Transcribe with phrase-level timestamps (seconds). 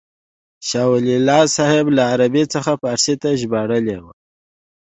[0.67, 4.11] شاه ولي الله صاحب له عربي څخه فارسي ته ژباړلې وه.